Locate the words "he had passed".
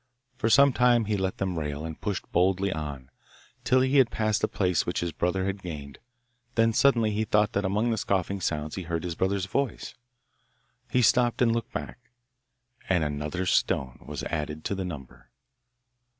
3.81-4.41